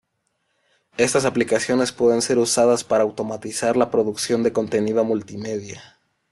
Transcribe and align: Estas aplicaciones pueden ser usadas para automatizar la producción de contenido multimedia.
Estas 0.97 1.25
aplicaciones 1.25 1.91
pueden 1.91 2.23
ser 2.23 2.39
usadas 2.39 2.83
para 2.83 3.03
automatizar 3.03 3.77
la 3.77 3.91
producción 3.91 4.41
de 4.41 4.51
contenido 4.51 5.03
multimedia. 5.05 5.99